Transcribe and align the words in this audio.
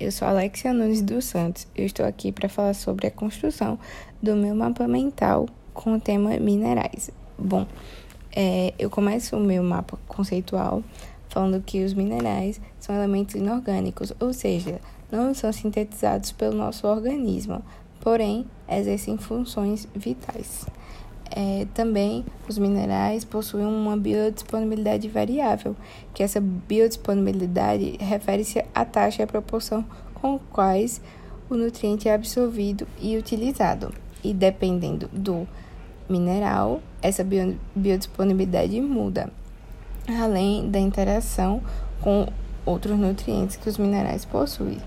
eu 0.00 0.10
sou 0.10 0.26
Alexia 0.26 0.72
Nunes 0.72 1.00
dos 1.00 1.24
Santos. 1.24 1.66
Eu 1.74 1.86
estou 1.86 2.04
aqui 2.04 2.32
para 2.32 2.48
falar 2.48 2.74
sobre 2.74 3.06
a 3.06 3.10
construção 3.10 3.78
do 4.22 4.34
meu 4.34 4.54
mapa 4.54 4.88
mental 4.88 5.46
com 5.72 5.94
o 5.94 6.00
tema 6.00 6.36
minerais. 6.38 7.10
Bom, 7.38 7.66
é, 8.34 8.74
eu 8.78 8.90
começo 8.90 9.36
o 9.36 9.40
meu 9.40 9.62
mapa 9.62 9.98
conceitual 10.08 10.82
falando 11.28 11.62
que 11.62 11.84
os 11.84 11.94
minerais 11.94 12.60
são 12.78 12.94
elementos 12.94 13.34
inorgânicos, 13.34 14.12
ou 14.20 14.32
seja, 14.32 14.80
não 15.10 15.34
são 15.34 15.52
sintetizados 15.52 16.32
pelo 16.32 16.56
nosso 16.56 16.86
organismo, 16.86 17.62
porém 18.00 18.46
exercem 18.68 19.16
funções 19.16 19.88
vitais. 19.94 20.66
É, 21.30 21.66
também 21.74 22.24
os 22.48 22.58
minerais 22.58 23.24
possuem 23.24 23.64
uma 23.64 23.96
biodisponibilidade 23.96 25.08
variável, 25.08 25.74
que 26.12 26.22
essa 26.22 26.40
biodisponibilidade 26.40 27.96
refere-se 27.98 28.64
à 28.74 28.84
taxa 28.84 29.22
e 29.22 29.24
à 29.24 29.26
proporção 29.26 29.84
com 30.14 30.38
quais 30.38 31.00
o 31.50 31.54
nutriente 31.54 32.08
é 32.08 32.14
absorvido 32.14 32.86
e 33.00 33.16
utilizado. 33.16 33.92
E 34.22 34.32
dependendo 34.32 35.08
do 35.12 35.46
mineral, 36.08 36.80
essa 37.02 37.26
biodisponibilidade 37.74 38.80
muda, 38.80 39.30
além 40.08 40.70
da 40.70 40.78
interação 40.78 41.62
com 42.00 42.26
outros 42.64 42.98
nutrientes 42.98 43.56
que 43.56 43.68
os 43.68 43.76
minerais 43.76 44.24
possuem. 44.24 44.78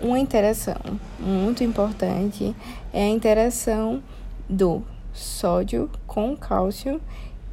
Uma 0.00 0.18
interação 0.18 0.76
muito 1.18 1.64
importante 1.64 2.54
é 2.92 3.02
a 3.02 3.08
interação 3.08 4.02
do 4.48 4.82
sódio 5.18 5.90
com 6.06 6.36
cálcio, 6.36 7.00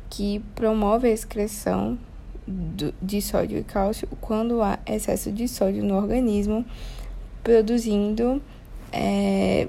que 0.10 0.40
promove 0.56 1.08
a 1.08 1.12
excreção 1.12 1.98
de 3.02 3.22
sódio 3.22 3.58
e 3.58 3.64
cálcio 3.64 4.08
quando 4.22 4.62
há 4.62 4.78
excesso 4.86 5.32
de 5.32 5.48
sódio 5.48 5.84
no 5.84 5.96
organismo, 5.96 6.64
produzindo 7.44 8.42
é, 8.92 9.68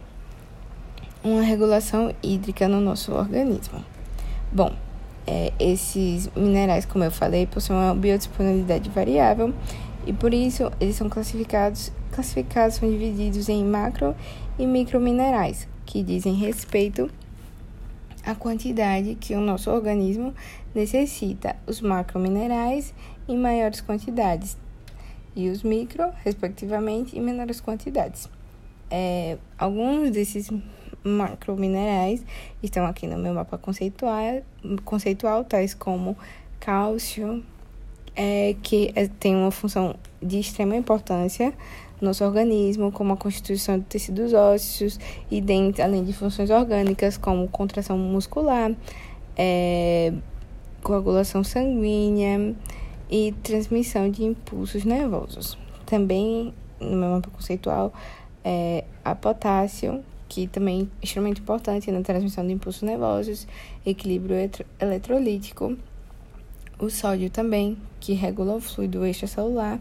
uma 1.24 1.40
regulação 1.42 2.14
hídrica 2.22 2.68
no 2.68 2.80
nosso 2.80 3.12
organismo. 3.12 3.82
Bom, 4.52 4.72
é, 5.26 5.52
esses 5.58 6.30
minerais, 6.36 6.84
como 6.84 7.02
eu 7.02 7.10
falei, 7.10 7.46
possuem 7.46 7.78
uma 7.78 7.94
biodisponibilidade 7.94 8.88
variável 8.90 9.52
e 10.06 10.12
por 10.12 10.32
isso 10.32 10.70
eles 10.78 10.94
são 10.94 11.08
classificados, 11.08 11.90
classificados 12.12 12.76
são 12.76 12.88
divididos 12.88 13.48
em 13.48 13.64
macro 13.64 14.14
e 14.58 14.66
micro 14.66 15.00
minerais, 15.00 15.66
que 15.84 16.02
dizem 16.02 16.34
respeito 16.34 17.10
a 18.26 18.34
quantidade 18.34 19.14
que 19.14 19.34
o 19.34 19.40
nosso 19.40 19.70
organismo 19.70 20.34
necessita, 20.74 21.54
os 21.66 21.80
macrominerais 21.80 22.92
em 23.28 23.38
maiores 23.38 23.80
quantidades 23.80 24.58
e 25.34 25.48
os 25.48 25.62
micro, 25.62 26.10
respectivamente, 26.24 27.16
em 27.16 27.20
menores 27.20 27.60
quantidades. 27.60 28.28
É, 28.90 29.38
alguns 29.56 30.10
desses 30.10 30.50
macrominerais 31.04 32.24
estão 32.62 32.84
aqui 32.84 33.06
no 33.06 33.16
meu 33.16 33.32
mapa 33.32 33.56
conceitual, 33.56 34.42
conceitual 34.84 35.44
tais 35.44 35.72
como 35.72 36.16
cálcio, 36.58 37.44
é, 38.16 38.56
que 38.62 38.92
é, 38.96 39.06
tem 39.06 39.36
uma 39.36 39.50
função 39.52 39.94
de 40.20 40.40
extrema 40.40 40.74
importância 40.74 41.54
nosso 42.00 42.24
organismo, 42.24 42.92
como 42.92 43.12
a 43.12 43.16
constituição 43.16 43.78
de 43.78 43.84
tecidos 43.84 44.32
ósseos 44.32 44.98
e 45.30 45.40
dentro, 45.40 45.82
além 45.82 46.04
de 46.04 46.12
funções 46.12 46.50
orgânicas 46.50 47.16
como 47.16 47.48
contração 47.48 47.96
muscular, 47.96 48.72
é, 49.36 50.12
coagulação 50.82 51.42
sanguínea 51.42 52.54
e 53.10 53.32
transmissão 53.42 54.10
de 54.10 54.24
impulsos 54.24 54.84
nervosos. 54.84 55.56
Também, 55.84 56.52
no 56.80 56.96
meu 56.96 57.10
mapa 57.10 57.30
conceitual, 57.30 57.92
é, 58.44 58.84
a 59.04 59.14
potássio, 59.14 60.04
que 60.28 60.46
também 60.46 60.90
é 61.00 61.04
extremamente 61.04 61.40
importante 61.40 61.90
na 61.90 62.02
transmissão 62.02 62.46
de 62.46 62.52
impulsos 62.52 62.82
nervosos, 62.82 63.46
equilíbrio 63.84 64.36
eletrolítico, 64.80 65.76
o 66.78 66.90
sódio 66.90 67.30
também, 67.30 67.78
que 68.00 68.12
regula 68.12 68.56
o 68.56 68.60
fluido 68.60 69.06
extracelular 69.06 69.80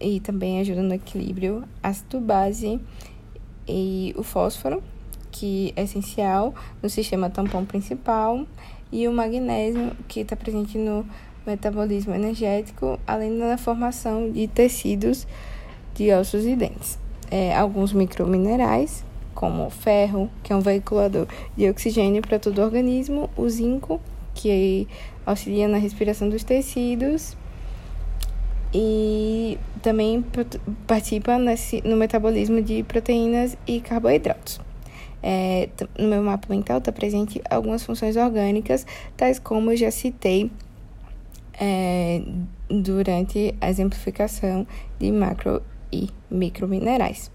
e 0.00 0.20
também 0.20 0.60
ajuda 0.60 0.82
no 0.82 0.94
equilíbrio, 0.94 1.64
ácido 1.82 2.20
base 2.20 2.80
e 3.68 4.14
o 4.16 4.22
fósforo, 4.22 4.82
que 5.30 5.72
é 5.76 5.82
essencial 5.82 6.54
no 6.82 6.88
sistema 6.88 7.30
tampão 7.30 7.64
principal, 7.64 8.46
e 8.92 9.06
o 9.06 9.12
magnésio, 9.12 9.92
que 10.08 10.20
está 10.20 10.34
presente 10.34 10.76
no 10.76 11.06
metabolismo 11.46 12.14
energético, 12.14 12.98
além 13.06 13.38
da 13.38 13.56
formação 13.56 14.30
de 14.30 14.48
tecidos 14.48 15.26
de 15.94 16.12
ossos 16.12 16.44
e 16.44 16.56
dentes. 16.56 16.98
É, 17.30 17.56
alguns 17.56 17.92
microminerais, 17.92 19.04
como 19.34 19.66
o 19.66 19.70
ferro, 19.70 20.28
que 20.42 20.52
é 20.52 20.56
um 20.56 20.60
veiculador 20.60 21.26
de 21.56 21.68
oxigênio 21.68 22.20
para 22.20 22.38
todo 22.38 22.58
o 22.58 22.64
organismo, 22.64 23.30
o 23.36 23.48
zinco, 23.48 24.00
que 24.34 24.88
auxilia 25.24 25.68
na 25.68 25.78
respiração 25.78 26.28
dos 26.28 26.42
tecidos, 26.42 27.36
e 28.72 29.58
também 29.82 30.24
participa 30.86 31.38
nesse, 31.38 31.82
no 31.86 31.96
metabolismo 31.96 32.62
de 32.62 32.82
proteínas 32.82 33.56
e 33.66 33.80
carboidratos. 33.80 34.60
É, 35.22 35.68
no 35.98 36.08
meu 36.08 36.22
mapa 36.22 36.46
mental 36.48 36.78
está 36.78 36.90
presente 36.90 37.42
algumas 37.50 37.84
funções 37.84 38.16
orgânicas, 38.16 38.86
tais 39.16 39.38
como 39.38 39.70
eu 39.72 39.76
já 39.76 39.90
citei 39.90 40.50
é, 41.60 42.22
durante 42.68 43.54
a 43.60 43.68
exemplificação 43.68 44.66
de 44.98 45.12
macro 45.12 45.62
e 45.92 46.08
microminerais. 46.30 47.30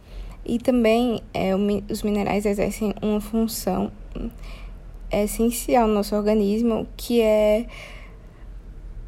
E 0.45 0.57
também 0.57 1.21
é, 1.33 1.51
os 1.89 2.01
minerais 2.01 2.45
exercem 2.45 2.93
uma 3.01 3.19
função 3.19 3.91
essencial 5.11 5.87
no 5.87 5.95
nosso 5.95 6.15
organismo, 6.15 6.87
que 6.95 7.21
é 7.21 7.67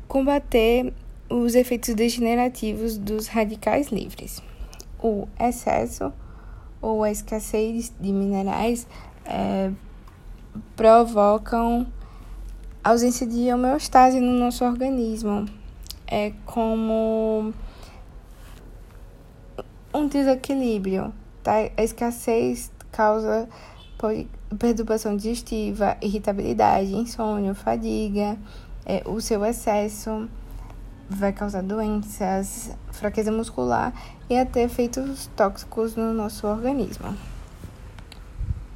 combater 0.08 0.94
os 1.30 1.56
efeitos 1.56 1.94
degenerativos 1.94 2.98
dos 2.98 3.28
radicais 3.28 3.88
livres. 3.90 4.42
O 5.02 5.28
excesso 5.40 6.12
ou 6.82 7.04
a 7.04 7.12
escassez 7.12 7.92
de 8.00 8.12
minerais 8.12 8.88
é, 9.26 9.72
provocam 10.76 11.88
ausência 12.84 13.28
de 13.28 13.52
homeostase 13.52 14.20
no 14.20 14.32
nosso 14.40 14.64
organismo. 14.64 15.46
É 16.08 16.32
como 16.46 17.54
um 19.94 20.08
desequilíbrio. 20.08 21.14
Tá? 21.44 21.54
A 21.76 21.84
escassez 21.84 22.72
causa 22.92 23.50
perturbação 24.58 25.18
digestiva, 25.18 25.98
irritabilidade, 26.02 26.96
insônia, 26.96 27.54
fadiga, 27.54 28.38
é, 28.86 29.04
o 29.06 29.20
seu 29.20 29.44
excesso 29.44 30.30
vai 31.10 31.32
causar 31.32 31.64
doenças, 31.64 32.76
fraqueza 32.92 33.32
muscular 33.32 33.94
e 34.30 34.38
até 34.38 34.64
efeitos 34.64 35.30
tóxicos 35.36 35.96
no 35.96 36.14
nosso 36.14 36.48
organismo. 36.48 37.16